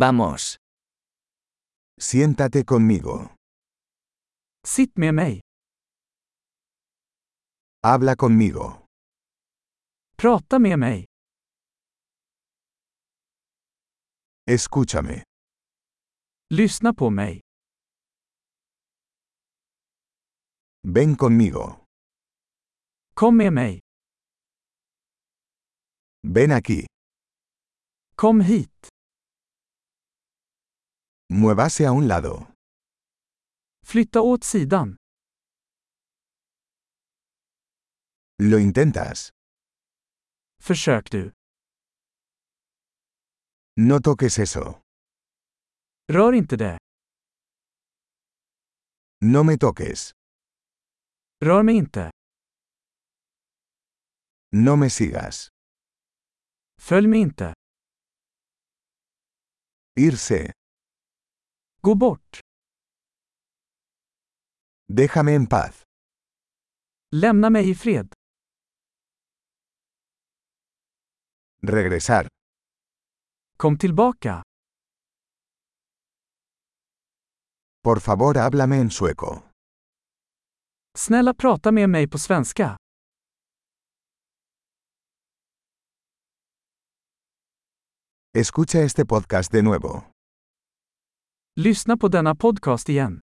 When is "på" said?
16.94-17.10, 82.10-82.18, 91.96-92.08